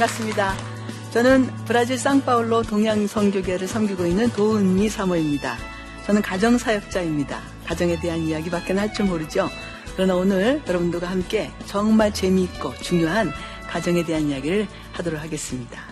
[0.00, 0.54] 반갑습니다.
[1.12, 5.56] 저는 브라질 상파울로 동양성교계를 섬기고 있는 도은미 사모입니다.
[6.06, 7.38] 저는 가정사역자입니다.
[7.66, 9.48] 가정에 대한 이야기밖에 할 줄 모르죠.
[9.94, 13.30] 그러나 오늘 여러분들과 함께 정말 재미있고 중요한
[13.68, 15.82] 가정에 대한 이야기를 하도록 하겠습니다.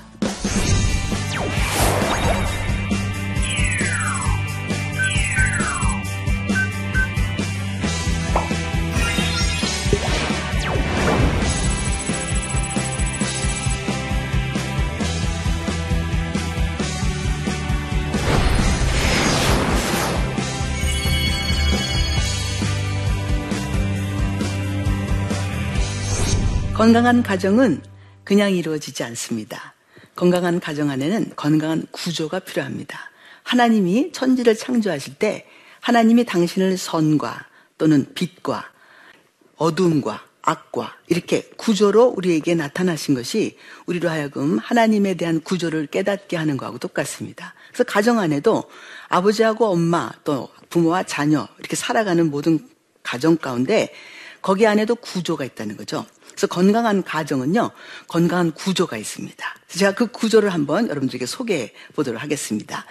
[26.78, 27.82] 건강한 가정은
[28.22, 29.74] 그냥 이루어지지 않습니다.
[30.14, 33.10] 건강한 가정 안에는 건강한 구조가 필요합니다.
[33.42, 35.48] 하나님이 천지를 창조하실 때
[35.80, 37.46] 하나님이 당신을 선과
[37.78, 38.70] 또는 빛과
[39.56, 46.78] 어둠과 악과 이렇게 구조로 우리에게 나타나신 것이 우리로 하여금 하나님에 대한 구조를 깨닫게 하는 것하고
[46.78, 47.54] 똑같습니다.
[47.70, 48.70] 그래서 가정 안에도
[49.08, 52.60] 아버지하고 엄마 또 부모와 자녀 이렇게 살아가는 모든
[53.02, 53.92] 가정 가운데
[54.40, 56.06] 거기 안에도 구조가 있다는 거죠.
[56.38, 57.72] 그래서 건강한 가정은요,
[58.06, 59.44] 건강한 구조가 있습니다.
[59.66, 62.86] 제가 그 구조를 한번 여러분들에게 소개해 보도록 하겠습니다.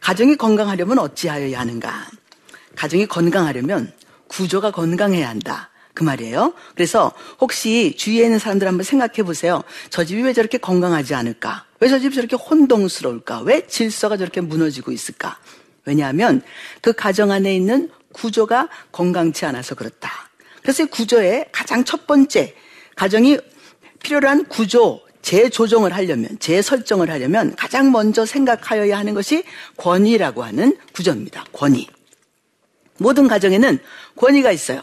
[0.00, 2.08] 가정이 건강하려면 어찌하여야 하는가?
[2.74, 3.92] 가정이 건강하려면
[4.26, 5.70] 구조가 건강해야 한다.
[5.94, 6.52] 그 말이에요.
[6.74, 9.62] 그래서 혹시 주위에 있는 사람들 한번 생각해 보세요.
[9.90, 11.66] 저 집이 왜 저렇게 건강하지 않을까?
[11.78, 13.42] 왜 저 집이 저렇게 혼동스러울까?
[13.42, 15.38] 왜 질서가 저렇게 무너지고 있을까?
[15.84, 16.42] 왜냐하면
[16.82, 20.10] 그 가정 안에 있는 구조가 건강치 않아서 그렇다.
[20.62, 22.56] 그래서 이 구조의 가장 첫 번째
[23.00, 23.38] 가정이
[24.02, 29.42] 필요로 한 구조, 재조정을 하려면, 재설정을 하려면 가장 먼저 생각하여야 하는 것이
[29.78, 31.46] 권위라고 하는 구조입니다.
[31.50, 31.88] 권위.
[32.98, 33.78] 모든 가정에는
[34.16, 34.82] 권위가 있어요.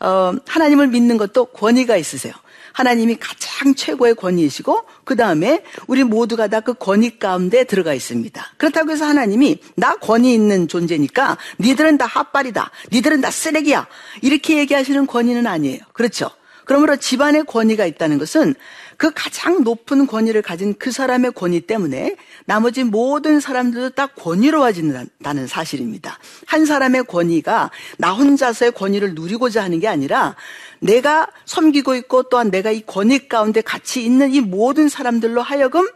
[0.00, 2.34] 어, 하나님을 믿는 것도 권위가 있으세요.
[2.74, 8.52] 하나님이 가장 최고의 권위이시고 그 다음에 우리 모두가 다 그 권위 가운데 들어가 있습니다.
[8.58, 12.70] 그렇다고 해서 하나님이 나 권위 있는 존재니까 니들은 다 핫발이다.
[12.92, 13.86] 니들은 다 쓰레기야.
[14.20, 15.80] 이렇게 얘기하시는 권위는 아니에요.
[15.94, 16.30] 그렇죠?
[16.66, 18.54] 그러므로 집안의 권위가 있다는 것은
[18.96, 26.18] 그 가장 높은 권위를 가진 그 사람의 권위 때문에 나머지 모든 사람들도 다 권위로워진다는 사실입니다.
[26.46, 30.34] 한 사람의 권위가 나 혼자서의 권위를 누리고자 하는 게 아니라
[30.80, 35.88] 내가 섬기고 있고 또한 내가 이 권위 가운데 같이 있는 이 모든 사람들로 하여금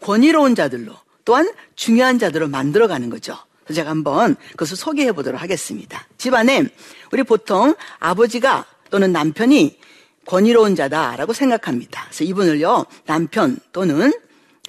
[0.00, 0.94] 권위로운 자들로
[1.26, 3.36] 또한 중요한 자들로 만들어가는 거죠.
[3.72, 6.06] 제가 한번 그것을 소개해 보도록 하겠습니다.
[6.16, 6.64] 집안에
[7.12, 9.78] 우리 보통 아버지가 또는 남편이
[10.26, 12.04] 권위로운 자다라고 생각합니다.
[12.06, 14.12] 그래서 이분을요, 남편 또는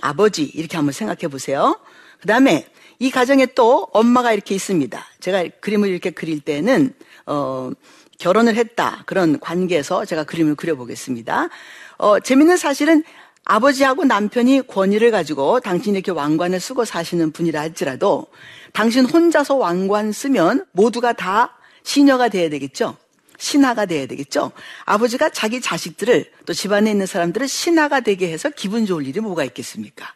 [0.02, 1.80] 아버지 이렇게 한번 생각해 보세요.
[2.20, 2.68] 그 다음에
[3.00, 5.06] 이 가정에 또 엄마가 이렇게 있습니다.
[5.20, 6.94] 제가 그림을 이렇게 그릴 때는,
[7.26, 7.72] 어,
[8.18, 9.04] 결혼을 했다.
[9.06, 11.50] 그런 관계에서 제가 그림을 그려보겠습니다.
[11.98, 13.04] 어, 재밌는 사실은
[13.44, 18.28] 아버지하고 남편이 권위를 가지고 당신이 이렇게 왕관을 쓰고 사시는 분이라 할지라도
[18.74, 22.98] 당신 혼자서 왕관 쓰면 모두가 다 시녀가 돼야 되겠죠?
[23.46, 24.52] 신하가 돼야 되겠죠.
[24.86, 30.14] 아버지가 자기 자식들을 또 집안에 있는 사람들을 신하가 되게 해서 기분 좋을 일이 뭐가 있겠습니까?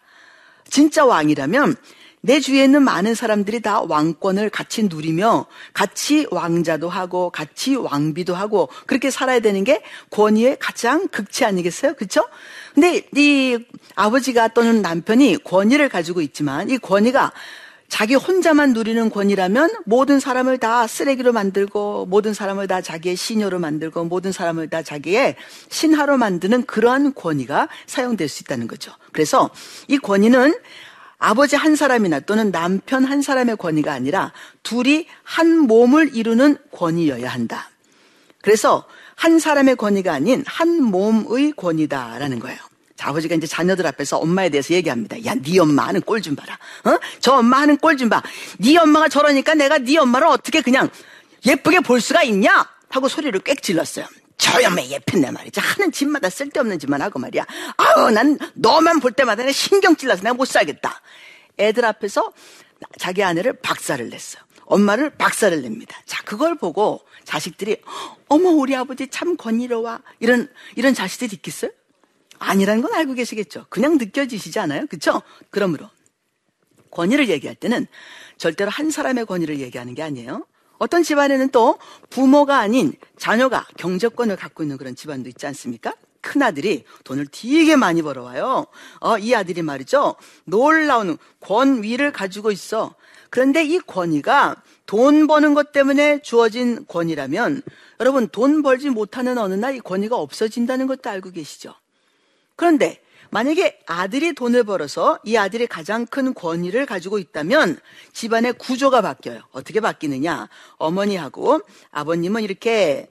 [0.67, 1.75] 진짜 왕이라면
[2.21, 8.67] 내 주위에 있는 많은 사람들이 다 왕권을 같이 누리며 같이 왕자도 하고 같이 왕비도 하고
[8.87, 11.93] 그렇게 살아야 되는 게 권위의 가장 극치 아니겠어요?
[11.93, 12.27] 그렇죠?
[12.73, 13.59] 근데 이
[13.95, 17.31] 아버지가 또는 남편이 권위를 가지고 있지만 이 권위가
[17.89, 24.05] 자기 혼자만 누리는 권위라면 모든 사람을 다 쓰레기로 만들고 모든 사람을 다 자기의 시녀로 만들고
[24.05, 25.35] 모든 사람을 다 자기의
[25.69, 28.93] 신하로 만드는 그러한 권위가 사용될 수 있다는 거죠.
[29.11, 29.49] 그래서
[29.87, 30.53] 이 권위는
[31.17, 34.31] 아버지 한 사람이나 또는 남편 한 사람의 권위가 아니라
[34.63, 37.69] 둘이 한 몸을 이루는 권위여야 한다.
[38.41, 38.85] 그래서
[39.15, 42.68] 한 사람의 권위가 아닌 한 몸의 권위다라는 거예요.
[42.99, 45.23] 자, 아버지가 이제 자녀들 앞에서 엄마에 대해서 얘기합니다.
[45.23, 46.59] 야, 네 엄마 하는 꼴 좀 봐라.
[46.83, 46.99] 어?
[47.21, 48.21] 저 엄마 하는 꼴 좀 봐.
[48.57, 50.89] 네 엄마가 저러니까 내가 네 엄마를 어떻게 그냥
[51.45, 52.67] 예쁘게 볼 수가 있냐?
[52.89, 54.05] 하고 소리를 꽥 질렀어요.
[54.37, 55.61] 저 엄마 예쁜데 말이지.
[55.61, 57.45] 하는 집마다 쓸데없는 짓만 하고 말이야.
[57.77, 61.01] 아우, 난 너만 볼 때마다 내가 신경 찔러서 내가 못 살겠다.
[61.57, 62.33] 애들 앞에서
[62.97, 64.43] 자기 아내를 박살을 냈어요.
[64.65, 65.97] 엄마를 박살을 냅니다.
[66.05, 67.77] 자, 그걸 보고 자식들이
[68.27, 71.71] 어머 우리 아버지 참 권위로워 이런 이런 자식들이 있겠어요?
[72.39, 73.65] 아니라는 건 알고 계시겠죠.
[73.69, 74.85] 그냥 느껴지시지 않아요?
[74.87, 75.21] 그렇죠?
[75.49, 75.89] 그러므로
[76.91, 77.87] 권위를 얘기할 때는
[78.37, 80.45] 절대로 한 사람의 권위를 얘기하는 게 아니에요.
[80.77, 81.77] 어떤 집안에는 또
[82.09, 85.93] 부모가 아닌 자녀가 경제권을 갖고 있는 그런 집안도 있지 않습니까?
[86.21, 88.67] 큰 아들이 돈을 되게 많이 벌어와요.
[89.01, 90.15] 어, 이 아들이 말이죠.
[90.45, 92.95] 놀라운 권위를 가지고 있어.
[93.29, 97.61] 그런데 이 권위가 돈 버는 것 때문에 주어진 권위라면
[97.99, 101.75] 여러분 돈 벌지 못하는 어느 날 이 권위가 없어진다는 것도 알고 계시죠?
[102.59, 107.79] 그런데 만약에 아들이 돈을 벌어서 이 아들이 가장 큰 권위를 가지고 있다면
[108.11, 109.39] 집안의 구조가 바뀌어요.
[109.53, 110.49] 어떻게 바뀌느냐?
[110.75, 111.61] 어머니하고
[111.91, 113.07] 아버님은 이렇게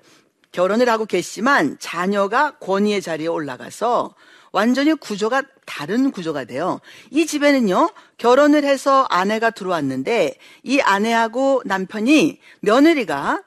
[0.53, 4.15] 결혼을 하고 계시지만 자녀가 권위의 자리에 올라가서
[4.53, 6.81] 완전히 구조가 다른 구조가 돼요.
[7.11, 13.45] 이 집에는요, 결혼을 해서 아내가 들어왔는데 이 아내하고 남편이 며느리가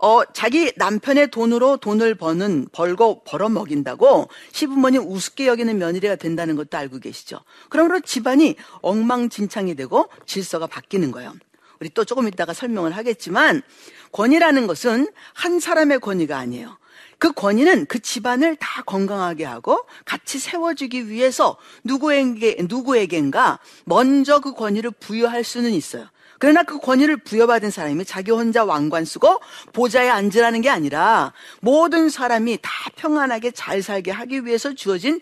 [0.00, 6.76] 어, 자기 남편의 돈으로 돈을 버는, 벌고 벌어 먹인다고 시부모님 우습게 여기는 며느리가 된다는 것도
[6.76, 7.40] 알고 계시죠?
[7.68, 11.34] 그러므로 집안이 엉망진창이 되고 질서가 바뀌는 거예요.
[11.80, 13.62] 우리 또 조금 이따가 설명을 하겠지만,
[14.12, 16.76] 권위라는 것은 한 사람의 권위가 아니에요.
[17.18, 24.92] 그 권위는 그 집안을 다 건강하게 하고 같이 세워주기 위해서 누구에게, 누구에겐가 먼저 그 권위를
[24.92, 26.08] 부여할 수는 있어요.
[26.38, 29.40] 그러나 그 권위를 부여받은 사람이 자기 혼자 왕관 쓰고
[29.72, 35.20] 보좌에 앉으라는 게 아니라 모든 사람이 다 평안하게 잘 살게 하기 위해서 주어진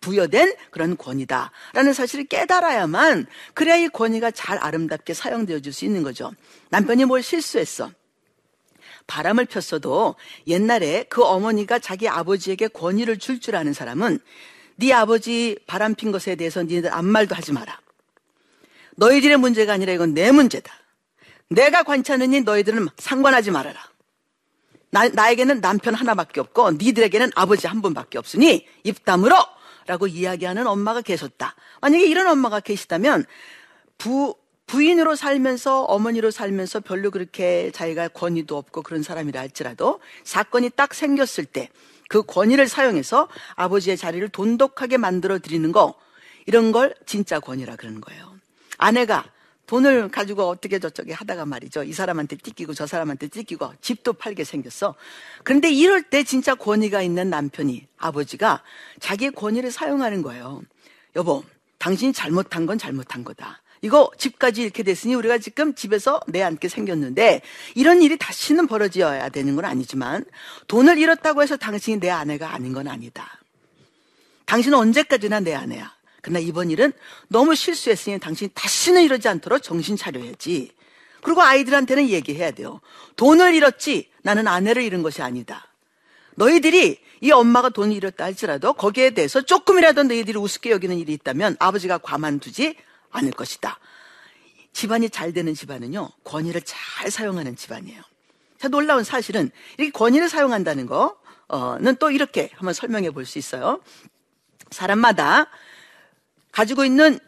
[0.00, 6.32] 부여된 그런 권위다라는 사실을 깨달아야만 그래야 이 권위가 잘 아름답게 사용되어 줄수 있는 거죠.
[6.70, 7.90] 남편이 뭘 실수했어.
[9.06, 10.16] 바람을 폈어도
[10.46, 14.18] 옛날에 그 어머니가 자기 아버지에게 권위를 줄줄 아는 사람은
[14.76, 17.80] 네 아버지 바람 핀 것에 대해서 니네들 아무 말도 하지 마라.
[18.96, 20.72] 너희들의 문제가 아니라 이건 내 문제다.
[21.48, 23.78] 내가 관차느니 너희들은 상관하지 말아라.
[24.90, 29.56] 나, 나에게는 남편 하나밖에 없고 니들에게는 아버지 한 분밖에 없으니 입 다물어!
[29.86, 31.54] 라고 이야기하는 엄마가 계셨다.
[31.80, 33.24] 만약에 이런 엄마가 계시다면
[33.98, 34.34] 부,
[34.66, 41.44] 부인으로 살면서 어머니로 살면서 별로 그렇게 자기가 권위도 없고 그런 사람이라 할지라도 사건이 딱 생겼을
[41.44, 41.70] 때
[42.08, 45.94] 그 권위를 사용해서 아버지의 자리를 돈독하게 만들어 드리는 거
[46.46, 48.35] 이런 걸 진짜 권위라 그러는 거예요.
[48.78, 49.24] 아내가
[49.66, 51.82] 돈을 가지고 어떻게 저쩌게 하다가 말이죠.
[51.82, 54.94] 이 사람한테 띠끼고 저 사람한테 띠끼고 집도 팔게 생겼어.
[55.42, 58.62] 그런데 이럴 때 진짜 권위가 있는 남편이 아버지가
[59.00, 60.62] 자기의 권위를 사용하는 거예요.
[61.16, 61.42] 여보,
[61.78, 63.62] 당신이 잘못한 건 잘못한 거다.
[63.82, 67.42] 이거 집까지 이렇게 됐으니 우리가 지금 집에서 내앉게 생겼는데
[67.74, 70.24] 이런 일이 다시는 벌어져야 되는 건 아니지만
[70.66, 73.40] 돈을 잃었다고 해서 당신이 내 아내가 아닌 건 아니다.
[74.46, 75.95] 당신은 언제까지나 내 아내야.
[76.26, 76.92] 그러나 이번 일은
[77.28, 80.72] 너무 실수했으니 당신이 다시는 이러지 않도록 정신 차려야지.
[81.22, 82.80] 그리고 아이들한테는 얘기해야 돼요.
[83.14, 85.68] 돈을 잃었지 나는 아내를 잃은 것이 아니다.
[86.34, 91.98] 너희들이 이 엄마가 돈을 잃었다 할지라도 거기에 대해서 조금이라도 너희들이 우습게 여기는 일이 있다면 아버지가
[91.98, 92.74] 과만두지
[93.12, 93.78] 않을 것이다.
[94.72, 98.02] 집안이 잘 되는 집안은요, 권위를 잘 사용하는 집안이에요.
[98.58, 103.80] 자, 놀라운 사실은 이렇게 권위를 사용한다는 거는 또 이렇게 한번 설명해 볼 수 있어요.
[104.72, 105.46] 사람마다
[106.56, 107.18] 가지고 있는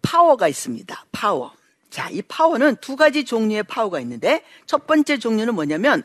[0.00, 1.04] 파워가 있습니다.
[1.12, 1.52] 파워.
[1.90, 6.02] 자, 이 파워는 두 가지 종류의 파워가 있는데 첫 번째 종류는 뭐냐면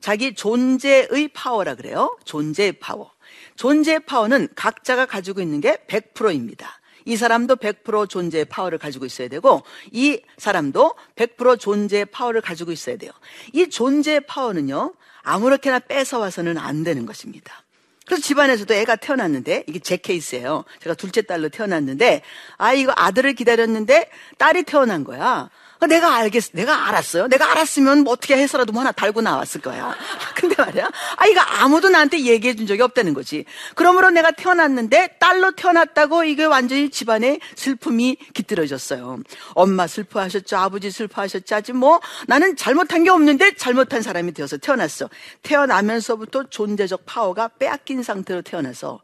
[0.00, 2.18] 자기 존재의 파워라 그래요.
[2.24, 3.12] 존재의 파워.
[3.54, 6.80] 존재의 파워는 각자가 가지고 있는 게 100%입니다.
[7.04, 9.62] 이 사람도 100% 존재의 파워를 가지고 있어야 되고
[9.92, 13.12] 이 사람도 100% 존재의 파워를 가지고 있어야 돼요.
[13.52, 14.94] 이 존재의 파워는요.
[15.22, 17.62] 아무렇게나 뺏어 와서는 안 되는 것입니다.
[18.10, 20.64] 그래서 집안에서도 애가 태어났는데 이게 제 케이스예요.
[20.80, 22.22] 제가 둘째 딸로 태어났는데
[22.58, 25.48] 아 이거 아들을 기다렸는데 딸이 태어난 거야.
[25.80, 27.26] 그러니까 내가 알겠, 내가 알았어요.
[27.28, 29.96] 내가 알았으면 뭐 어떻게 해서라도 뭐 하나 달고 나왔을 거야.
[30.36, 30.90] 근데 말이야.
[31.16, 33.46] 아, 이거 아무도 나한테 얘기해 준 적이 없다는 거지.
[33.74, 39.20] 그러므로 내가 태어났는데 딸로 태어났다고 이게 완전히 집안에 슬픔이 깃들어졌어요.
[39.54, 40.58] 엄마 슬퍼하셨죠.
[40.58, 41.54] 아버지 슬퍼하셨죠.
[41.54, 45.08] 아직 뭐 나는 잘못한 게 없는데 잘못한 사람이 되어서 태어났어.
[45.42, 49.00] 태어나면서부터 존재적 파워가 빼앗긴 상태로 태어나서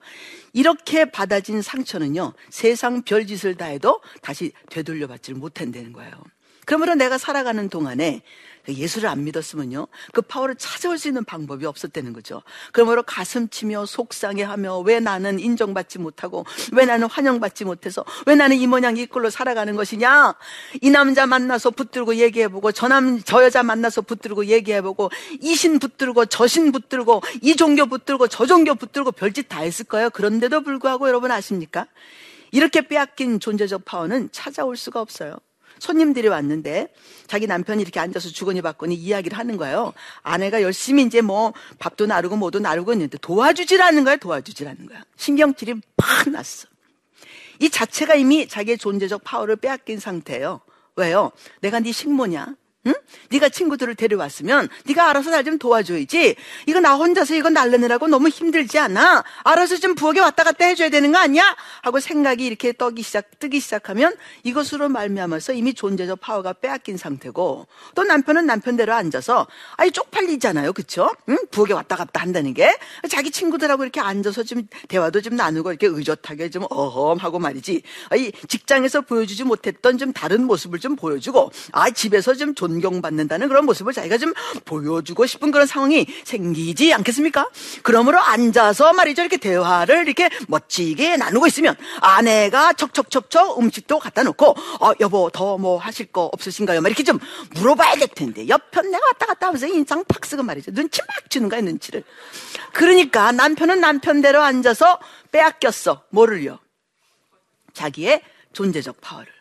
[0.53, 6.13] 이렇게 받아진 상처는요, 세상 별짓을 다 해도 다시 되돌려받지를 못한다는 거예요.
[6.67, 8.21] 그러므로 내가 살아가는 동안에
[8.65, 9.87] 그 예수를 안 믿었으면요.
[10.13, 12.43] 그 파워를 찾아올 수 있는 방법이 없었다는 거죠.
[12.73, 18.67] 그러므로 가슴 치며 속상해하며 왜 나는 인정받지 못하고 왜 나는 환영받지 못해서 왜 나는 이
[18.67, 20.35] 모양 이 꼴로 살아가는 것이냐?
[20.83, 26.27] 이 남자 만나서 붙들고 얘기해보고 저 남, 저 여자 만나서 붙들고 얘기해보고 이 신 붙들고
[26.27, 30.11] 저 신 붙들고 이 종교 붙들고 저 종교 붙들고 별짓 다 했을 거예요.
[30.11, 31.87] 그런데도 불구하고 여러분 아십니까?
[32.51, 35.37] 이렇게 빼앗긴 존재적 파워는 찾아올 수가 없어요.
[35.79, 36.89] 손님들이 왔는데
[37.27, 39.93] 자기 남편이 이렇게 앉아서 주거니 받거니 이야기를 하는 거예요.
[40.23, 45.03] 아내가 열심히 이제 뭐 밥도 나르고 뭐도 나르고 있는데 도와주지라는 거야, 도와주지라는 거야.
[45.17, 46.69] 신경질이 팍 났어.
[47.59, 50.61] 이 자체가 이미 자기의 존재적 파워를 빼앗긴 상태예요.
[50.97, 51.33] 왜요?
[51.61, 52.55] 내가 네 식모냐?
[52.87, 52.95] 응?
[53.31, 56.37] 네가 친구들을 데려왔으면 네가 알아서 날 좀 도와줘야지.
[56.67, 59.25] 이거 나 혼자서 이거 날르느라고 너무 힘들지 않아?
[59.43, 61.57] 알아서 좀 부엌에 왔다 갔다 해줘야 되는 거 아니야?
[61.87, 68.03] 하고 생각이 이렇게 떠기 시작, 뜨기 시작하면 이것으로 말미암아서 이미 존재적 파워가 빼앗긴 상태고 또
[68.03, 71.15] 남편은 남편대로 앉아서 아니 쪽팔리잖아요, 그쵸?
[71.29, 71.39] 응?
[71.53, 72.77] 부엌에 왔다 갔다 한다는 게
[73.09, 77.83] 자기 친구들하고 이렇게 앉아서 좀 대화도 좀 나누고 이렇게 의젓하게 좀 어험하고 말이지.
[78.09, 83.93] 아이 직장에서 보여주지 못했던 좀 다른 모습을 좀 보여주고 아 집에서 좀 존경받는다는 그런 모습을
[83.93, 87.49] 자기가 좀 보여주고 싶은 그런 상황이 생기지 않겠습니까?
[87.85, 89.23] 그러므로 앉아서 말이죠.
[89.23, 94.47] 이렇게 대화를 이렇게 멋지게 나누고 있으면 아내가 척척척척 음식도 갖다 놓고
[94.81, 96.81] 어, 여보 더 뭐 하실 거 없으신가요?
[96.81, 97.19] 막 이렇게 좀
[97.55, 100.73] 물어봐야 될 텐데 옆편 내가 왔다 갔다 하면서 인상 팍 쓰고 말이죠.
[100.73, 102.05] 눈치 막 주는 거야 눈치를.
[102.73, 104.99] 그러니까 남편은 남편대로 앉아서
[105.33, 106.03] 빼앗겼어.
[106.11, 106.59] 뭐를요?
[107.73, 109.33] 자기의 존재적 파워를.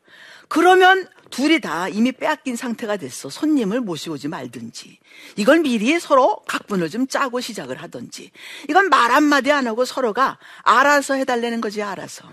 [0.47, 3.29] 그러면 둘이 다 이미 빼앗긴 상태가 됐어.
[3.29, 4.99] 손님을 모시고 오지 말든지.
[5.37, 8.31] 이걸 미리 서로 각본을 좀 짜고 시작을 하든지.
[8.69, 12.29] 이건 말 한마디 안 하고 서로가 알아서 해달라는 거지, 알아서.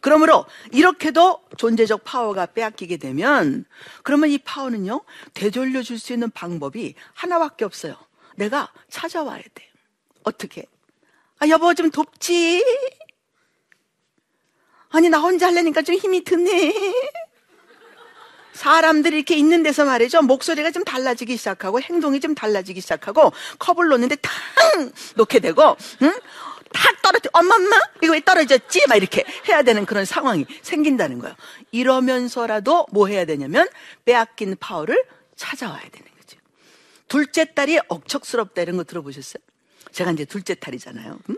[0.00, 3.66] 그러므로 이렇게도 존재적 파워가 빼앗기게 되면
[4.02, 5.02] 그러면 이 파워는요,
[5.34, 7.96] 되돌려 줄 수 있는 방법이 하나밖에 없어요.
[8.36, 9.70] 내가 찾아와야 돼.
[10.24, 10.64] 어떻게?
[11.38, 12.64] 아, 여보, 좀 돕지?
[14.90, 16.72] 아니, 나 혼자 하려니까 좀 힘이 드네.
[18.52, 20.22] 사람들이 이렇게 있는 데서 말이죠.
[20.22, 26.12] 목소리가 좀 달라지기 시작하고 행동이 좀 달라지기 시작하고 컵을 놓는데 탕 놓게 되고 응?
[26.72, 28.84] 탁 떨어져 엄마 엄마 이거 왜 떨어졌지?
[28.88, 31.34] 막 이렇게 해야 되는 그런 상황이 생긴다는 거예요.
[31.72, 33.68] 이러면서라도 뭐 해야 되냐면
[34.04, 35.02] 빼앗긴 파워를
[35.36, 36.38] 찾아와야 되는 거죠.
[37.08, 39.42] 둘째 딸이 억척스럽다 이런 거 들어보셨어요?
[39.92, 41.18] 제가 이제 둘째 딸이잖아요.
[41.30, 41.36] 응?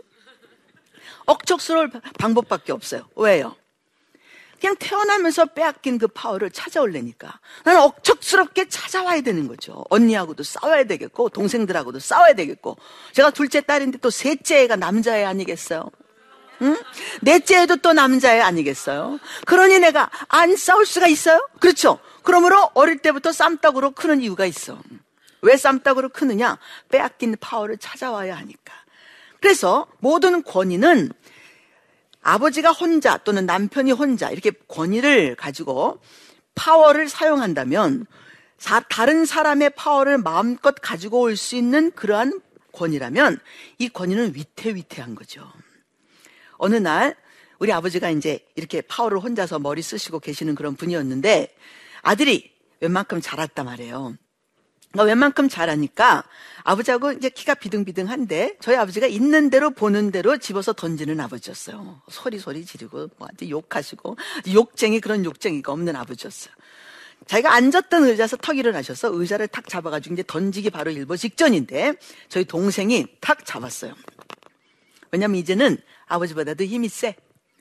[1.25, 1.89] 억척스러울
[2.19, 3.07] 방법밖에 없어요.
[3.15, 3.55] 왜요?
[4.63, 9.83] 그냥 태어나면서 빼앗긴 그 파워를 찾아올래니까 나는 억척스럽게 찾아와야 되는 거죠.
[9.89, 12.77] 언니하고도 싸워야 되겠고 동생들하고도 싸워야 되겠고
[13.11, 15.91] 제가 둘째 딸인데 또 셋째 애가 남자애 아니겠어요?
[16.61, 16.77] 응?
[17.21, 19.19] 넷째 애도 또 남자애 아니겠어요?
[19.45, 21.45] 그러니 내가 안 싸울 수가 있어요?
[21.59, 21.99] 그렇죠.
[22.21, 24.79] 그러므로 어릴 때부터 쌈딱으로 크는 이유가 있어.
[25.41, 26.57] 왜 쌈딱으로 크느냐?
[26.87, 28.73] 빼앗긴 파워를 찾아와야 하니까.
[29.41, 31.11] 그래서 모든 권위는
[32.23, 36.01] 아버지가 혼자 또는 남편이 혼자 이렇게 권위를 가지고
[36.55, 38.05] 파워를 사용한다면
[38.57, 42.39] 사, 다른 사람의 파워를 마음껏 가지고 올 수 있는 그러한
[42.71, 43.39] 권위라면
[43.77, 45.51] 이 권위는 위태위태한 거죠.
[46.57, 47.15] 어느 날
[47.59, 51.55] 우리 아버지가 이제 이렇게 파워를 혼자서 머리 쓰시고 계시는 그런 분이었는데
[52.01, 54.15] 아들이 웬만큼 자랐단 말이에요.
[54.93, 56.23] 그러니까 웬만큼 잘하니까
[56.63, 62.01] 아버지하고 이제 키가 비등비등한데 저희 아버지가 있는 대로 보는 대로 집어서 던지는 아버지였어요.
[62.09, 64.17] 소리 소리 지르고 뭐한테 욕하시고
[64.53, 66.53] 욕쟁이 그런 욕쟁이가 없는 아버지였어요.
[67.25, 71.95] 자기가 앉았던 의자에서 턱 일어나셔서 의자를 탁 잡아가지고 이제 던지기 바로 일보 직전인데
[72.29, 73.95] 저희 동생이 탁 잡았어요.
[75.11, 77.15] 왜냐면 이제는 아버지보다도 힘이 세.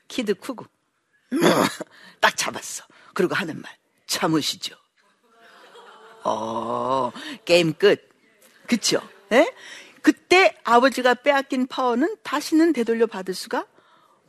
[0.08, 0.66] 키도 크고.
[2.20, 2.84] 딱 잡았어.
[3.14, 3.72] 그리고 하는 말.
[4.06, 4.81] 참으시죠.
[6.24, 7.12] 어,
[7.44, 8.08] 게임 끝.
[8.66, 9.00] 그쵸?
[9.32, 9.52] 예?
[10.00, 13.66] 그때 아버지가 빼앗긴 파워는 다시는 되돌려 받을 수가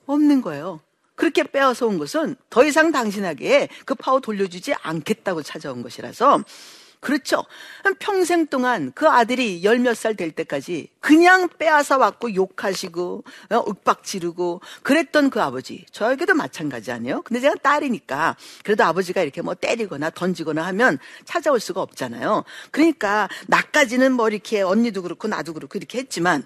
[0.06, 0.82] 없는 거예요.
[1.16, 6.44] 그렇게 빼앗아 온 것은 더 이상 당신에게 그 파워 돌려주지 않겠다고 찾아온 것이라서
[7.04, 7.44] 그렇죠.
[8.00, 14.04] 평생 동안 그 아들이 열 몇 살 될 때까지 그냥 빼앗아 왔고 욕하시고 어, 윽박
[14.04, 17.22] 지르고 그랬던 그 아버지 저에게도 마찬가지 아니에요.
[17.24, 22.46] 근데 제가 딸이니까 그래도 아버지가 이렇게 뭐 때리거나 던지거나 하면 찾아올 수가 없잖아요.
[22.72, 26.46] 그러니까 나까지는 뭐 이렇게 언니도 그렇고 나도 그렇고 이렇게 했지만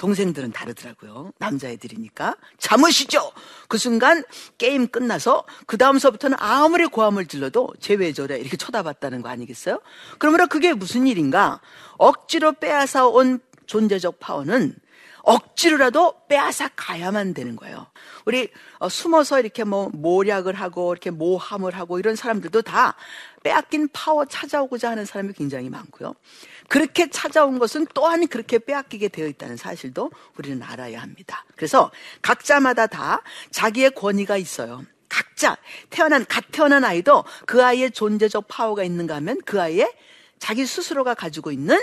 [0.00, 1.32] 동생들은 다르더라고요.
[1.38, 2.34] 남자애들이니까.
[2.56, 3.32] 잠으시죠!
[3.68, 4.24] 그 순간
[4.56, 7.74] 게임 끝나서 그 다음서부터는 아무리 고함을 질러도
[8.14, 8.38] 저래?
[8.38, 9.80] 이렇게 쳐다봤다는 거 아니겠어요?
[10.18, 11.60] 그러므로 그게 무슨 일인가?
[11.98, 14.74] 억지로 빼앗아 온 존재적 파워는
[15.22, 17.86] 억지로라도 빼앗아 가야만 되는 거예요.
[18.24, 22.96] 우리 어, 숨어서 이렇게 뭐 모략을 하고 이렇게 모함을 하고 이런 사람들도 다
[23.42, 26.14] 빼앗긴 파워 찾아오고자 하는 사람이 굉장히 많고요.
[26.68, 31.44] 그렇게 찾아온 것은 또한 그렇게 빼앗기게 되어 있다는 사실도 우리는 알아야 합니다.
[31.56, 31.90] 그래서
[32.22, 34.84] 각자마다 다 자기의 권위가 있어요.
[35.08, 35.56] 각자
[35.88, 39.92] 태어난 갓 태어난 아이도 그 아이의 존재적 파워가 있는가 하면 그 아이의
[40.38, 41.78] 자기 스스로가 가지고 있는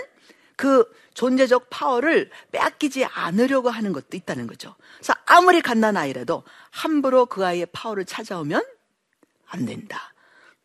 [0.55, 4.75] 그 존재적 파워를 빼앗기지 않으려고 하는 것도 있다는 거죠.
[4.95, 8.63] 그래서 아무리 갓난 아이라도 함부로 그 아이의 파워를 찾아오면
[9.47, 10.13] 안 된다.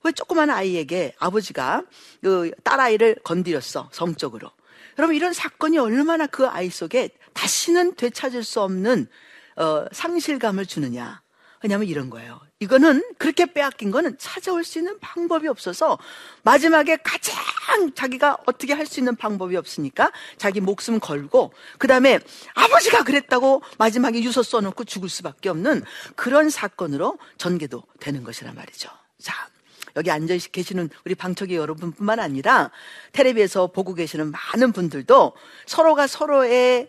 [0.05, 1.85] 왜 조그만 아이에게 아버지가
[2.23, 4.51] 그 딸아이를 건드렸어, 성적으로.
[4.99, 9.09] 여러분, 이런 사건이 얼마나 그 아이 속에 다시는 되찾을 수 없는,
[9.57, 11.23] 어, 상실감을 주느냐.
[11.63, 12.41] 왜냐하면 이런 거예요.
[12.59, 15.99] 이거는 그렇게 빼앗긴 거는 찾아올 수 있는 방법이 없어서
[16.43, 22.19] 마지막에 가장 자기가 어떻게 할 수 있는 방법이 없으니까 자기 목숨 걸고 그 다음에
[22.55, 25.83] 아버지가 그랬다고 마지막에 유서 써놓고 죽을 수밖에 없는
[26.15, 28.91] 그런 사건으로 전개도 되는 것이란 말이죠.
[29.21, 29.49] 자,
[29.97, 32.71] 여기 앉아 계시는 우리 방청객 여러분뿐만 아니라
[33.13, 35.33] 텔레비에서 보고 계시는 많은 분들도
[35.67, 36.89] 서로가 서로의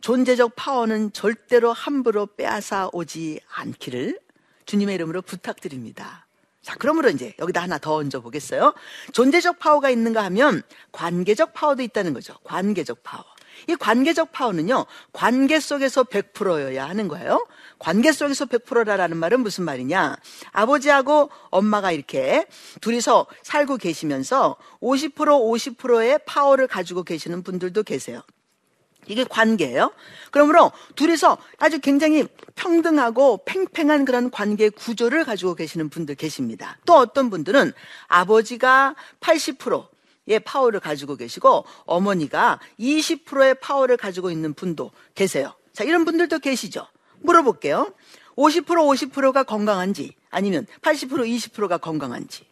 [0.00, 4.18] 존재적 파워는 절대로 함부로 빼앗아 오지 않기를
[4.66, 6.26] 주님의 이름으로 부탁드립니다.
[6.62, 8.74] 자, 그러므로 이제 여기다 하나 더 얹어 보겠어요.
[9.12, 10.62] 존재적 파워가 있는가 하면
[10.92, 12.34] 관계적 파워도 있다는 거죠.
[12.44, 13.24] 관계적 파워.
[13.66, 17.46] 이 관계적 파워는요, 관계 속에서 100%여야 하는 거예요.
[17.78, 20.16] 관계 속에서 100%라는 말은 무슨 말이냐?
[20.52, 22.46] 아버지하고 엄마가 이렇게
[22.80, 28.22] 둘이서 살고 계시면서 50% 50%의 파워를 가지고 계시는 분들도 계세요.
[29.06, 29.92] 이게 관계예요.
[30.30, 36.78] 그러므로 둘이서 아주 굉장히 평등하고 팽팽한 그런 관계 구조를 가지고 계시는 분들 계십니다.
[36.84, 37.72] 또 어떤 분들은
[38.08, 45.54] 아버지가 80%의 파워를 가지고 계시고 어머니가 20%의 파워를 가지고 있는 분도 계세요.
[45.72, 46.86] 자, 이런 분들도 계시죠.
[47.20, 47.92] 물어볼게요.
[48.36, 52.46] 50% 50%가 건강한지 아니면 80% 20%가 건강한지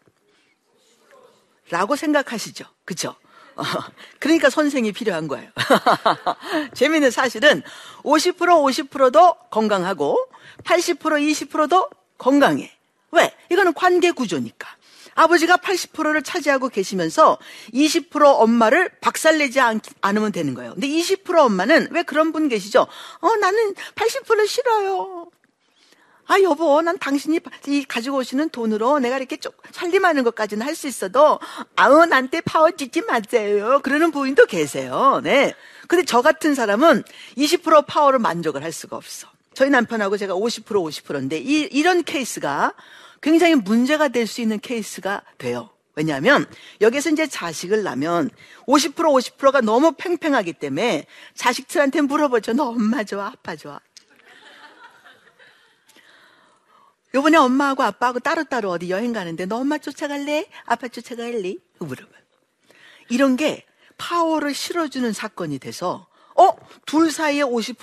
[1.70, 2.64] 라고 생각하시죠.
[2.84, 3.14] 그쵸?
[3.56, 3.62] 어,
[4.18, 5.50] 그러니까 선생이 필요한 거예요.
[6.74, 7.62] 재미있는 사실은
[8.02, 10.18] 50% 50%도 건강하고
[10.64, 12.72] 80% 20%도 건강해.
[13.12, 13.34] 왜?
[13.50, 14.68] 이거는 관계 구조니까.
[15.16, 17.38] 아버지가 80%를 차지하고 계시면서
[17.74, 20.74] 20% 엄마를 박살내지 않, 않으면 되는 거예요.
[20.74, 22.86] 근데 20% 엄마는 왜 그런 분 계시죠?
[23.20, 25.30] 어, 나는 80% 싫어요.
[26.28, 27.40] 아, 여보, 난 당신이
[27.86, 31.38] 가지고 오시는 돈으로 내가 이렇게 쭉 살림하는 것까지는 할 수 있어도,
[31.76, 33.80] 아우, 나한테 파워 주지 마세요.
[33.82, 35.20] 그러는 부인도 계세요.
[35.22, 35.54] 네.
[35.88, 37.04] 근데 저 같은 사람은
[37.38, 39.28] 20% 파워로 만족을 할 수가 없어.
[39.54, 42.74] 저희 남편하고 제가 50% 50%인데, 이, 이런 케이스가
[43.20, 45.70] 굉장히 문제가 될 수 있는 케이스가 돼요.
[45.94, 46.46] 왜냐하면
[46.82, 48.30] 여기서 이제 자식을 낳으면
[48.66, 52.52] 50% 50%가 너무 팽팽하기 때문에 자식들한테 물어보죠.
[52.52, 53.80] 너 엄마 좋아, 아빠 좋아?
[57.14, 60.46] 요번에 엄마하고 아빠하고 따로따로 어디 여행 가는데 너 엄마 쫓아갈래?
[60.66, 61.54] 아빠 쫓아갈래?
[61.78, 62.10] 물어봐.
[63.08, 63.64] 이런 게
[63.96, 66.50] 파워를 실어주는 사건이 돼서 어?
[66.84, 67.78] 둘 사이에 50%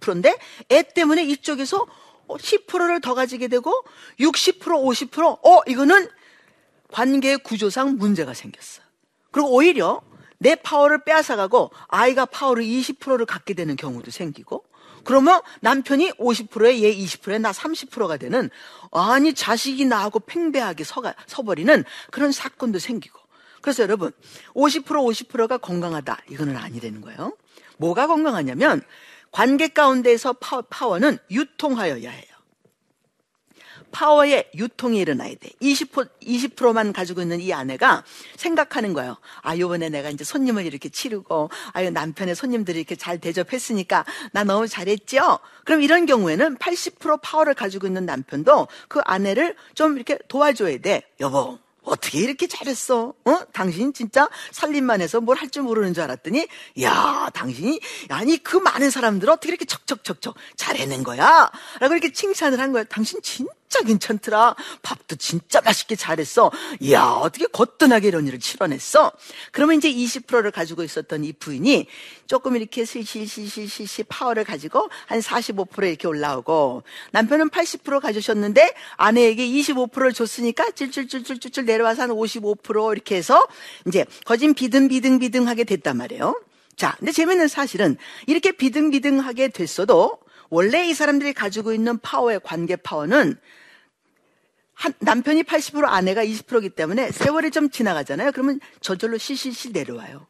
[0.00, 0.36] 50%인데
[0.72, 1.86] 애 때문에 이쪽에서
[2.28, 3.72] 10%를 더 가지게 되고
[4.18, 5.60] 60% 50% 어?
[5.66, 6.08] 이거는
[6.90, 8.82] 관계 구조상 문제가 생겼어.
[9.30, 10.02] 그리고 오히려
[10.38, 14.64] 내 파워를 빼앗아가고 아이가 파워를 20%를 갖게 되는 경우도 생기고
[15.04, 18.50] 그러면 남편이 50%에 얘 20%에 나 30%가 되는
[18.92, 23.18] 아니 자식이 나하고 팽배하게 서가, 서버리는 그런 사건도 생기고
[23.62, 24.12] 그래서 여러분
[24.54, 27.36] 50% 50%가 건강하다 이거는 아니라는 거예요.
[27.78, 28.82] 뭐가 건강하냐면
[29.36, 32.24] 관계 가운데에서 파워, 파워 는 유통하여야 해요.
[33.90, 35.50] 파워의 유통이 일어나야 돼.
[35.60, 38.02] 20%, 20%만 가지고 있는 이 아내가
[38.36, 39.18] 생각하는 거예요.
[39.42, 44.68] 아, 요번에 내가 이제 손님을 이렇게 치르고, 아유, 남편의 손님들이 이렇게 잘 대접했으니까 나 너무
[44.68, 45.38] 잘했죠?
[45.66, 51.02] 그럼 이런 경우에는 80% 파워를 가지고 있는 남편도 그 아내를 좀 이렇게 도와줘야 돼.
[51.20, 53.14] 여보, 어떻게 이렇게 잘했어?
[53.24, 53.38] 어?
[53.52, 56.46] 당신 진짜 살림만 해서 뭘 할 줄 모르는 줄 알았더니,
[56.82, 61.50] 야, 당신이, 아니, 그 많은 사람들 어떻게 이렇게 척척척척 잘해낸 거야?
[61.80, 62.84] 라고 이렇게 칭찬을 한 거야.
[62.84, 63.46] 당신 진짜
[63.76, 64.56] 진짜 괜찮더라.
[64.82, 66.50] 밥도 진짜 맛있게 잘했어.
[66.80, 69.12] 이야, 어떻게 거뜬하게 이런 일을 치러냈어?
[69.52, 71.86] 그러면 이제 20%를 가지고 있었던 이 부인이
[72.26, 80.70] 조금 이렇게 실실실실실 파워를 가지고 한 45% 이렇게 올라오고 남편은 80% 가지셨는데 아내에게 25%를 줬으니까
[80.70, 83.46] 찔찔찔찔찔 내려와서 한 55% 이렇게 해서
[83.86, 86.40] 이제 거진 비등비등비등하게 됐단 말이에요.
[86.76, 93.36] 자, 근데 재밌는 사실은 이렇게 비등비등하게 됐어도 원래 이 사람들이 가지고 있는 파워의 관계 파워는
[94.76, 98.30] 한, 남편이 80% 아내가 20%이기 때문에 세월이 좀 지나가잖아요.
[98.32, 100.26] 그러면 저절로 실실실 내려와요.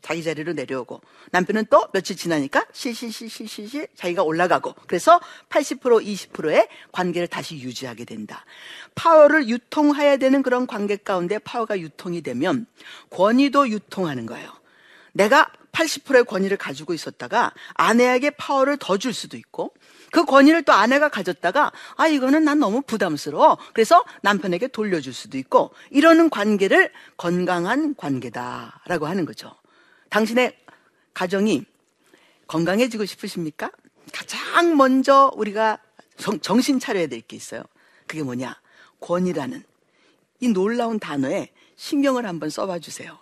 [0.00, 1.00] 자기 자리로 내려오고
[1.32, 8.44] 남편은 또 며칠 지나니까 실실실실실 자기가 올라가고 그래서 80% 20%의 관계를 다시 유지하게 된다.
[8.94, 12.66] 파워를 유통해야 되는 그런 관계 가운데 파워가 유통이 되면
[13.10, 14.48] 권위도 유통하는 거예요.
[15.12, 19.74] 내가 80%의 권위를 가지고 있었다가 아내에게 파워를 더 줄 수도 있고
[20.12, 25.72] 그 권위를 또 아내가 가졌다가 아 이거는 난 너무 부담스러워 그래서 남편에게 돌려줄 수도 있고
[25.90, 29.52] 이러는 관계를 건강한 관계다라고 하는 거죠.
[30.10, 30.56] 당신의
[31.14, 31.64] 가정이
[32.46, 33.70] 건강해지고 싶으십니까?
[34.12, 35.78] 가장 먼저 우리가
[36.16, 37.62] 정, 신 차려야 될 게 있어요.
[38.06, 38.58] 그게 뭐냐?
[39.00, 39.64] 권위라는
[40.40, 43.18] 이 놀라운 단어에 신경을 한번 써봐 주세요.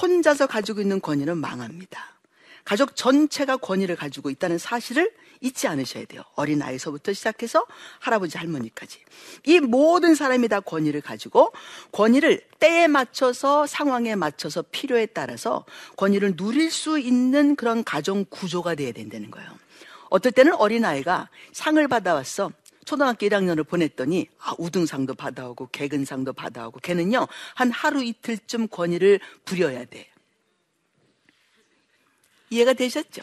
[0.00, 2.17] 혼자서 가지고 있는 권위는 망합니다.
[2.64, 6.22] 가족 전체가 권위를 가지고 있다는 사실을 잊지 않으셔야 돼요.
[6.34, 7.64] 어린 아이서부터 시작해서
[8.00, 9.00] 할아버지 할머니까지.
[9.46, 11.52] 이 모든 사람이 다 권위를 가지고
[11.92, 15.64] 권위를 때에 맞춰서 상황에 맞춰서 필요에 따라서
[15.96, 19.48] 권위를 누릴 수 있는 그런 가정 구조가 돼야 된다는 거예요.
[20.10, 22.50] 어떨 때는 어린아이가 상을 받아왔어.
[22.84, 30.08] 초등학교 1학년을 보냈더니 아, 우등상도 받아오고 개근상도 받아오고 걔는요 한 하루 이틀쯤 권위를 부려야 돼.
[32.50, 33.22] 이해가 되셨죠?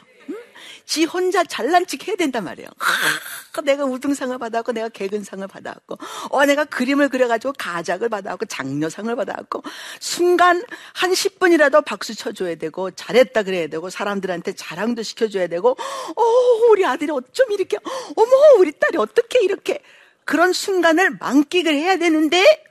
[0.85, 2.69] 지 혼자 잘난 척 해야 된단 말이에요.
[2.77, 5.97] 아, 내가 우등상을 받아왔고, 내가 개근상을 받아왔고,
[6.29, 9.63] 어, 내가 그림을 그려가지고 가작을 받아왔고, 장려상을 받아왔고,
[9.99, 16.21] 순간 한 10분이라도 박수 쳐줘야 되고, 잘했다 그래야 되고, 사람들한테 자랑도 시켜줘야 되고, 어,
[16.69, 17.77] 우리 아들이 어쩜 이렇게,
[18.15, 19.81] 어머, 우리 딸이 어떻게 이렇게,
[20.23, 22.63] 그런 순간을 만끽을 해야 되는데,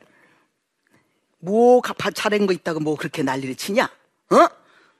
[1.38, 1.82] 뭐,
[2.14, 3.84] 잘한 거 있다고 뭐 그렇게 난리를 치냐?
[3.84, 4.48] 어?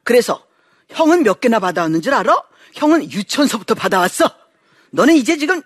[0.03, 0.45] 그래서,
[0.91, 2.37] 형은 몇 개나 받아왔는 줄 알아?
[2.75, 4.31] 형은 유치원서부터 받아왔어.
[4.91, 5.63] 너는 이제 지금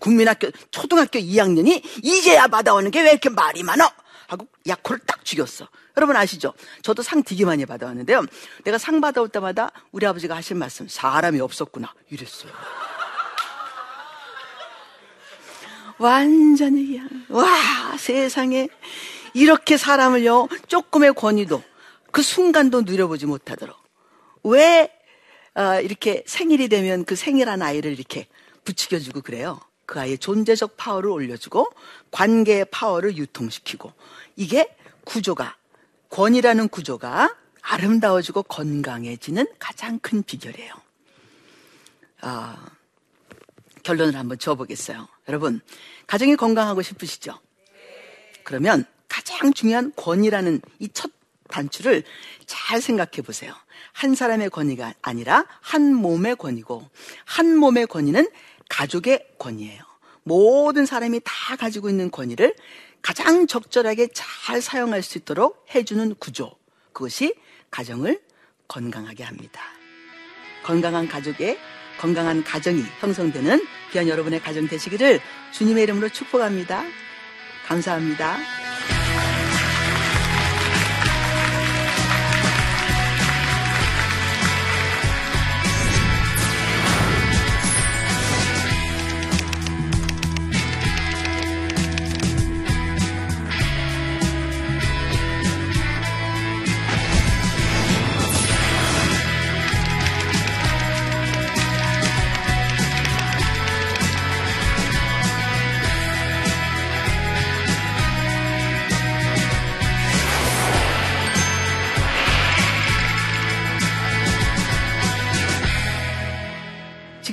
[0.00, 3.90] 국민학교 초등학교 2학년이 이제야 받아오는 게 왜 이렇게 말이 많어?
[4.28, 5.68] 하고 약호를 딱 죽였어.
[5.96, 6.52] 여러분 아시죠?
[6.82, 8.24] 저도 상 되게 많이 받아왔는데요.
[8.64, 12.52] 내가 상 받아올 때마다 우리 아버지가 하신 말씀 사람이 없었구나 이랬어요.
[15.98, 17.46] 완전히 와
[17.98, 18.68] 세상에
[19.32, 21.62] 이렇게 사람을요 조금의 권위도
[22.10, 23.76] 그 순간도 누려보지 못하도록
[24.46, 24.92] 왜
[25.54, 28.28] 어, 이렇게 생일이 되면 그 생일한 아이를 이렇게
[28.64, 29.60] 부추겨주고 그래요.
[29.86, 31.66] 그 아이의 존재적 파워를 올려주고
[32.10, 33.92] 관계의 파워를 유통시키고
[34.36, 35.56] 이게 구조가
[36.10, 40.72] 권이라는 구조가 아름다워지고 건강해지는 가장 큰 비결이에요.
[42.20, 42.70] 아,
[43.82, 45.08] 결론을 한번 지어보겠어요.
[45.28, 45.60] 여러분,
[46.06, 47.38] 가정이 건강하고 싶으시죠?
[48.44, 51.10] 그러면 가장 중요한 권이라는 이 첫
[51.48, 52.02] 단추를
[52.46, 53.54] 잘 생각해 보세요.
[53.96, 56.86] 한 사람의 권위가 아니라 한 몸의 권위고
[57.24, 58.28] 한 몸의 권위는
[58.68, 59.80] 가족의 권위예요.
[60.22, 62.54] 모든 사람이 다 가지고 있는 권위를
[63.00, 66.54] 가장 적절하게 잘 사용할 수 있도록 해주는 구조.
[66.92, 67.34] 그것이
[67.70, 68.20] 가정을
[68.68, 69.62] 건강하게 합니다.
[70.62, 71.58] 건강한 가족의
[71.98, 75.20] 건강한 가정이 형성되는 귀한 여러분의 가정 되시기를
[75.52, 76.84] 주님의 이름으로 축복합니다.
[77.66, 78.36] 감사합니다.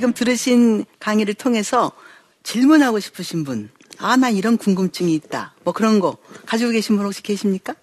[0.04, 1.90] 지금 들으신 강의를 통해서
[2.42, 5.54] 질문하고 싶으신 분, 아, 나 이런 궁금증이 있다.
[5.64, 7.74] 뭐 그런 거 가지고 계신 분 혹시 계십니까?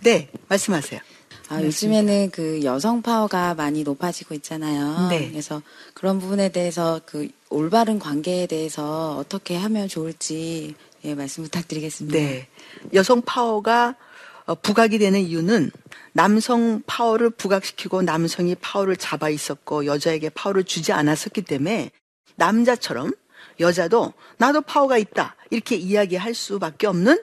[0.00, 1.00] 네, 말씀하세요.
[1.48, 5.08] 아, 요즘에는 그 여성 파워가 많이 높아지고 있잖아요.
[5.08, 5.30] 네.
[5.30, 5.62] 그래서
[5.94, 12.18] 그런 부분에 대해서 그 올바른 관계에 대해서 어떻게 하면 좋을지 예, 말씀 부탁드리겠습니다.
[12.18, 12.48] 네.
[12.92, 13.94] 여성 파워가 어,
[14.62, 15.70] 부각이 되는 이유는
[16.12, 21.90] 남성 파워를 부각시키고 남성이 파워를 잡아 있었고 여자에게 파워를 주지 않았었기 때문에
[22.36, 23.12] 남자처럼
[23.60, 27.22] 여자도 나도 파워가 있다 이렇게 이야기할 수밖에 없는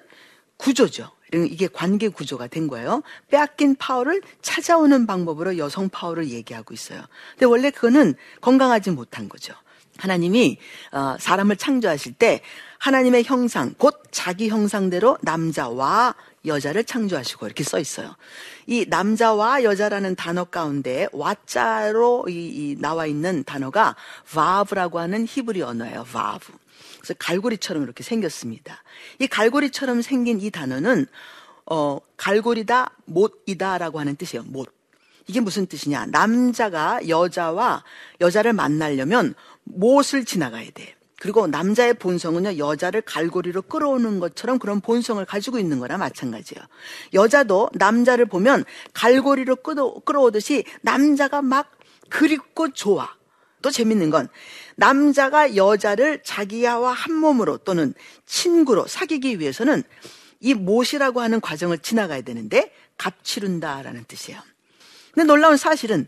[0.58, 1.12] 구조죠.
[1.34, 3.03] 이게 관계 구조가 된 거예요.
[3.29, 7.01] 빼앗긴 파워를 찾아오는 방법으로 여성 파워를 얘기하고 있어요.
[7.34, 9.53] 근데 원래 그거는 건강하지 못한 거죠.
[9.97, 10.58] 하나님이
[10.91, 12.41] 어, 사람을 창조하실 때
[12.79, 18.15] 하나님의 형상, 곧 자기 형상대로 남자와 여자를 창조하시고 이렇게 써 있어요.
[18.65, 23.95] 이 남자와 여자라는 단어 가운데 와자로 이, 이 나와 있는 단어가
[24.32, 26.06] 바브라고 하는 히브리 언어예요.
[26.06, 26.54] 바브.
[26.97, 28.84] 그래서 갈고리처럼 이렇게 생겼습니다.
[29.19, 31.08] 이 갈고리처럼 생긴 이 단어는
[31.65, 34.43] 어, 갈고리다, 못이다라고 하는 뜻이에요.
[34.47, 34.73] 못.
[35.28, 36.08] 이게 무슨 뜻이냐?
[36.08, 37.84] 남자가 여자와
[38.19, 40.95] 여자를 만나려면 못을 지나가야 돼.
[41.19, 46.63] 그리고 남자의 본성은요, 여자를 갈고리로 끌어오는 것처럼 그런 본성을 가지고 있는 거나 마찬가지예요.
[47.13, 51.71] 여자도 남자를 보면 갈고리로 끌어, 끌어오듯이 남자가 막
[52.10, 53.19] 그립고 좋아.
[53.62, 54.29] 또 재밌는 건
[54.77, 57.93] 남자가 여자를 자기와 한 몸으로 또는
[58.25, 59.84] 친구로 사귀기 위해서는
[60.39, 64.39] 이 못이라고 하는 과정을 지나가야 되는데 값 치른다라는 뜻이에요.
[65.12, 66.08] 근데 놀라운 사실은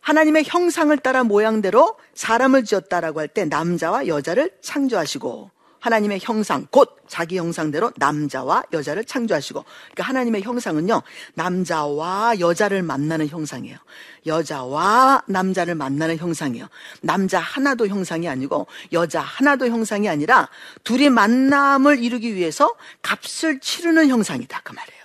[0.00, 7.38] 하나님의 형상을 따라 모양대로 사람을 지었다라고 할 때 남자와 여자를 창조하시고 하나님의 형상, 곧 자기
[7.38, 11.02] 형상대로 남자와 여자를 창조하시고, 그러니까 하나님의 형상은요,
[11.34, 13.78] 남자와 여자를 만나는 형상이에요.
[14.26, 16.68] 여자와 남자를 만나는 형상이에요.
[17.00, 20.50] 남자 하나도 형상이 아니고, 여자 하나도 형상이 아니라,
[20.84, 24.60] 둘이 만남을 이루기 위해서 값을 치르는 형상이다.
[24.62, 25.02] 그 말이에요.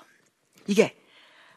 [0.67, 0.95] 이게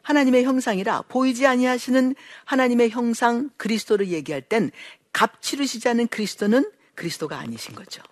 [0.08, 2.14] 하나님의 형상이라 보이지 아니하시는
[2.46, 4.70] 하나님의 형상 그리스도를 얘기할 땐
[5.10, 8.02] 값 치르시지 않은 그리스도는 그리스도가 아니신 거죠.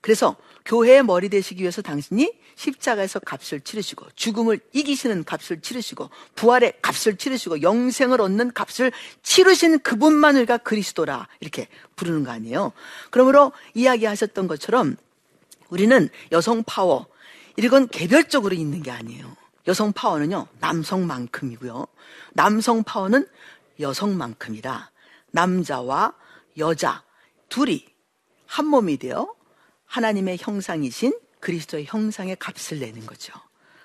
[0.00, 7.16] 그래서 교회의 머리 되시기 위해서 당신이 십자가에서 값을 치르시고 죽음을 이기시는 값을 치르시고 부활의 값을
[7.16, 8.90] 치르시고 영생을 얻는 값을
[9.22, 12.72] 치르신 그분만 우리가 그리스도라 이렇게 부르는 거 아니에요.
[13.10, 14.96] 그러므로 이야기하셨던 것처럼
[15.68, 17.06] 우리는 여성 파워
[17.56, 19.41] 이건 개별적으로 있는 게 아니에요.
[19.66, 21.86] 여성 파워는요 남성만큼이고요.
[22.32, 23.28] 남성 파워는
[23.80, 24.90] 여성만큼이라
[25.30, 26.14] 남자와
[26.58, 27.02] 여자
[27.48, 27.86] 둘이
[28.46, 29.34] 한 몸이 되어
[29.86, 33.32] 하나님의 형상이신 그리스도의 형상의 값을 내는 거죠.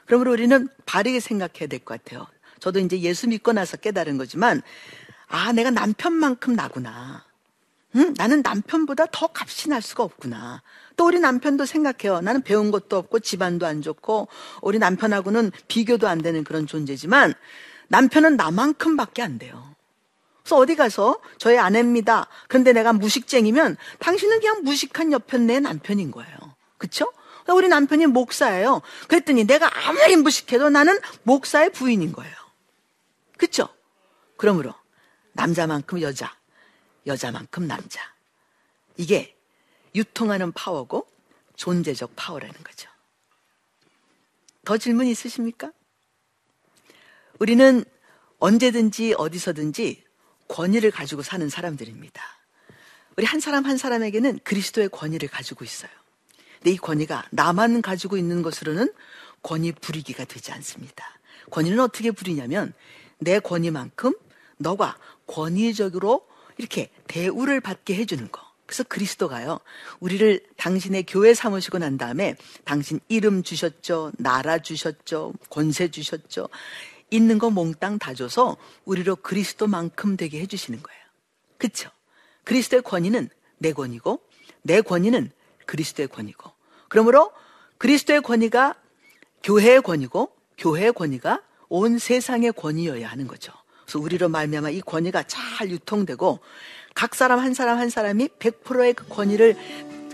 [0.06, 2.28] 그러므로 우리는 바르게 생각해야 될 것 같아요.
[2.60, 4.62] 저도 이제 예수 믿고 나서 깨달은 거지만,
[5.28, 7.26] 아, 내가 남편만큼 나구나.
[7.96, 8.14] 응?
[8.18, 10.62] 나는 남편보다 더 값이 날 수가 없구나.
[10.98, 12.22] 또 우리 남편도 생각해요.
[12.22, 14.28] 나는 배운 것도 없고 집안도 안 좋고
[14.62, 17.34] 우리 남편하고는 비교도 안 되는 그런 존재지만
[17.88, 19.76] 남편은 나만큼밖에 안 돼요.
[20.44, 22.28] 그래서 어디 가서 저의 아내입니다.
[22.48, 26.38] 그런데 내가 무식쟁이면 당신은 그냥 무식한 옆편 내 남편인 거예요.
[26.78, 28.82] 그러니까 우리 남편이 목사예요.
[29.08, 32.34] 그랬더니 내가 아무리 무식해도 나는 목사의 부인인 거예요.
[33.38, 33.70] 그쵸?
[34.38, 34.74] 그러므로
[35.34, 36.34] 남자만큼 여자,
[37.08, 38.02] 여자만큼 남자.
[38.98, 39.36] 이게
[39.96, 41.08] 유통하는 파워고
[41.56, 42.90] 존재적 파워라는 거죠.
[44.66, 45.72] 더 질문 있으십니까?
[47.40, 47.84] 우리는
[48.40, 50.04] 언제든지 어디서든지
[50.48, 52.22] 권위를 가지고 사는 사람들입니다.
[53.16, 55.90] 우리 한 사람 한 사람에게는 그리스도의 권위를 가지고 있어요.
[56.60, 58.92] 근데 이 권위가 나만 가지고 있는 것으로는
[59.42, 61.18] 권위 부리기가 되지 않습니다.
[61.50, 62.74] 권위는 어떻게 부리냐면
[63.20, 64.14] 내 권위만큼
[64.58, 66.27] 너가 권위적으로
[66.58, 68.48] 이렇게 대우를 받게 해주는 거.
[68.66, 69.60] 그래서 그리스도가요,
[70.02, 76.50] 우리를 당신의 교회 삼으시고 난 다음에 당신 이름 주셨죠, 나라 주셨죠, 권세 주셨죠.
[77.10, 81.02] 있는 거 몽땅 다 줘서 우리로 그리스도만큼 되게 해주시는 거예요.
[81.58, 81.90] 그쵸?
[82.44, 84.22] 그리스도의 권위는 내 권위고,
[84.64, 85.32] 내 권위는
[85.66, 86.52] 그리스도의 권위고.
[86.90, 87.32] 그러므로
[87.78, 88.76] 그리스도의 권위가
[89.44, 93.54] 교회의 권위고, 교회의 권위가 온 세상의 권위여야 하는 거죠.
[93.88, 96.40] 그래서 우리로 말미암아 이 권위가 잘 유통되고
[96.94, 99.56] 각 사람 한 사람 한 사람이 100%의 그 권위를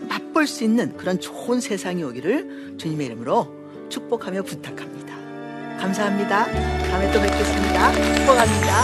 [0.08, 5.16] 맛볼 수 있는 그런 좋은 세상이 오기를 주님의 이름으로 축복하며 부탁합니다.
[5.80, 6.46] 감사합니다.
[6.46, 7.92] 다음에 또 뵙겠습니다.
[8.16, 8.84] 축복합니다.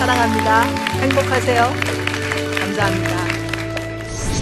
[0.00, 0.62] 사랑합니다.
[1.00, 1.62] 행복하세요.
[2.60, 3.16] 감사합니다.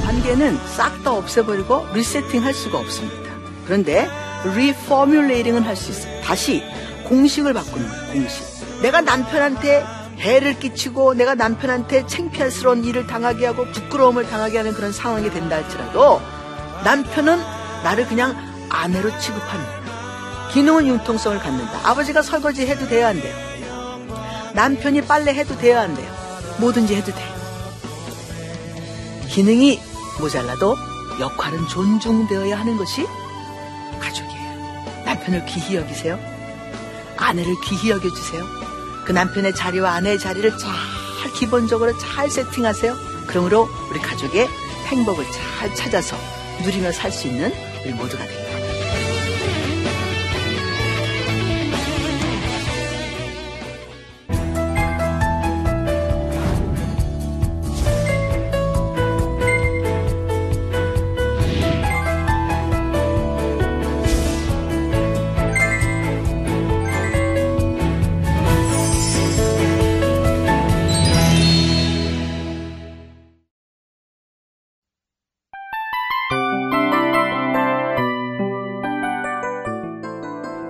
[0.05, 3.31] 관계는 싹 다 없애버리고 리세팅 할 수가 없습니다.
[3.65, 4.09] 그런데
[4.57, 6.21] 리포뮬레이팅은 할 수 있어요.
[6.23, 6.63] 다시
[7.05, 8.13] 공식을 바꾸는 거예요.
[8.13, 8.54] 공식.
[8.85, 9.83] 내가 남편한테
[10.19, 16.21] 해를 끼치고 내가 남편한테 창피한스러운 일을 당하게 하고 부끄러움을 당하게 하는 그런 상황이 된다 할지라도
[16.85, 17.39] 남편은
[17.83, 18.37] 나를 그냥
[18.69, 20.51] 아내로 취급합니다.
[20.53, 21.81] 기능은 융통성을 갖는다.
[21.89, 23.35] 아버지가 설거지 해도 돼야 한대요.
[24.53, 26.13] 남편이 빨래 해도 돼야 한대요.
[26.59, 27.35] 뭐든지 해도 돼요.
[29.31, 29.81] 기능이
[30.21, 30.77] 모자라도
[31.21, 33.07] 역할은 존중되어야 하는 것이
[33.99, 35.05] 가족이에요.
[35.07, 36.19] 남편을 귀히 여기세요.
[37.17, 38.74] 아내를 귀히 여겨주세요.
[39.05, 42.97] 그 남편의 자리와 아내의 자리를 잘 기본적으로 잘 세팅하세요.
[43.27, 44.49] 그러므로 우리 가족의
[44.87, 46.17] 행복을 잘 찾아서
[46.63, 47.53] 누리며 살 수 있는
[47.85, 48.44] 우리 모두가 됩니다.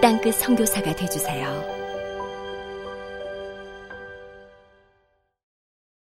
[0.00, 1.77] 땅끝 성교사가 되주세요